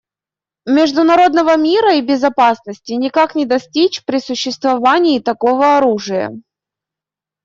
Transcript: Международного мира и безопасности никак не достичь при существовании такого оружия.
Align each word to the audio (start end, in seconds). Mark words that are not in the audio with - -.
Международного 0.65 1.55
мира 1.57 1.93
и 1.93 2.01
безопасности 2.01 2.93
никак 2.93 3.35
не 3.35 3.45
достичь 3.45 4.03
при 4.03 4.17
существовании 4.17 5.19
такого 5.19 5.77
оружия. 5.77 6.31